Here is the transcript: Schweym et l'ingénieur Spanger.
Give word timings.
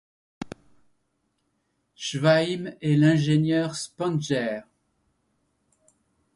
Schweym 1.93 2.73
et 2.81 2.95
l'ingénieur 2.95 3.75
Spanger. 3.75 4.61